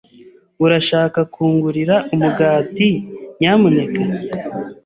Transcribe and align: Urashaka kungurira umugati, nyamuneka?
Urashaka 0.65 1.19
kungurira 1.33 1.95
umugati, 2.13 2.89
nyamuneka? 3.39 4.01